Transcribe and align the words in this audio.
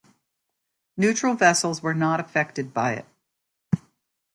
Neutral 0.97 1.35
vessels 1.35 1.83
were 1.83 1.93
not 1.93 2.19
affected 2.19 2.73
by 2.73 2.93
it. 2.93 3.79